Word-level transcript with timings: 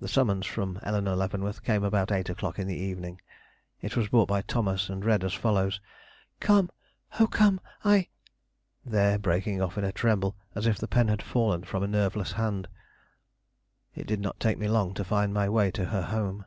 The 0.00 0.06
summons 0.06 0.44
from 0.44 0.78
Eleanore 0.82 1.16
Leavenworth 1.16 1.64
came 1.64 1.82
about 1.82 2.12
eight 2.12 2.28
o'clock 2.28 2.58
in 2.58 2.66
the 2.66 2.76
evening. 2.76 3.22
It 3.80 3.96
was 3.96 4.08
brought 4.08 4.28
by 4.28 4.42
Thomas, 4.42 4.90
and 4.90 5.02
read 5.02 5.24
as 5.24 5.32
follows: 5.32 5.80
"Come, 6.40 6.68
Oh, 7.18 7.26
come! 7.26 7.58
I" 7.82 8.08
there 8.94 9.18
breaking 9.18 9.62
off 9.62 9.78
in 9.78 9.84
a 9.84 9.92
tremble, 9.92 10.36
as 10.54 10.66
if 10.66 10.76
the 10.76 10.86
pen 10.86 11.08
had 11.08 11.22
fallen 11.22 11.64
from 11.64 11.82
a 11.82 11.88
nerveless 11.88 12.32
hand. 12.32 12.68
It 13.94 14.06
did 14.06 14.20
not 14.20 14.38
take 14.38 14.58
me 14.58 14.68
long 14.68 14.92
to 14.92 15.04
find 15.04 15.32
my 15.32 15.48
way 15.48 15.70
to 15.70 15.86
her 15.86 16.02
home. 16.02 16.44